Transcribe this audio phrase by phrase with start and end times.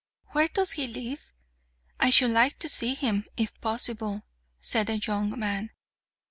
[0.31, 1.21] "Where does he live?
[1.99, 4.23] I should like to see him, if possible,"
[4.59, 5.69] said the young man.